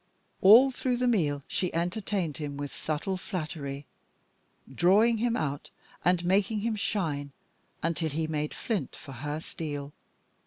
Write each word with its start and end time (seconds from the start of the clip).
All 0.41 0.71
through 0.71 0.97
the 0.97 1.05
meal 1.07 1.43
she 1.47 1.71
entertained 1.75 2.37
him 2.37 2.57
with 2.57 2.73
subtle 2.73 3.17
flattery, 3.17 3.85
drawing 4.73 5.19
him 5.19 5.37
out, 5.37 5.69
and 6.03 6.25
making 6.25 6.61
him 6.61 6.75
shine 6.75 7.33
until 7.83 8.09
he 8.09 8.25
made 8.25 8.51
flint 8.55 8.95
for 8.95 9.11
her 9.11 9.39
steel. 9.39 9.93